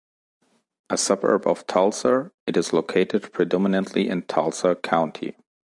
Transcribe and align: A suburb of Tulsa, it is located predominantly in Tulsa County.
A 0.89 0.97
suburb 0.97 1.45
of 1.45 1.67
Tulsa, 1.67 2.31
it 2.47 2.57
is 2.57 2.73
located 2.73 3.31
predominantly 3.31 4.09
in 4.09 4.23
Tulsa 4.23 4.73
County. 4.75 5.37